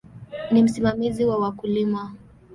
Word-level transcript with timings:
Ni 0.51 0.63
msimamizi 0.63 1.25
wa 1.25 1.37
wakulima. 1.37 2.13